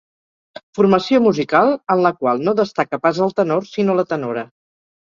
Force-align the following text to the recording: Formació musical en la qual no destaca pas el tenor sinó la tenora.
Formació 0.79 1.19
musical 1.25 1.69
en 1.97 2.03
la 2.07 2.13
qual 2.23 2.43
no 2.49 2.57
destaca 2.63 3.03
pas 3.07 3.23
el 3.29 3.39
tenor 3.43 3.71
sinó 3.77 4.03
la 4.03 4.11
tenora. 4.17 4.51